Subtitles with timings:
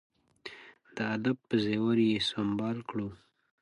[0.95, 3.09] د ادب په زیور یې سمبال کړو.